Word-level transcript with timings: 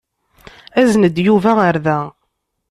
Azen-d 0.79 1.17
Yuba 1.25 1.51
ɣer 1.59 1.75
da. 1.85 1.99